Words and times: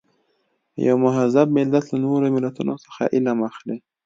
یو 0.87 0.95
مهذب 1.05 1.47
ملت 1.57 1.85
له 1.91 1.97
نورو 2.05 2.27
ملتونو 2.35 2.73
څخه 2.85 3.03
علم 3.13 3.37
اخلي. 3.49 3.77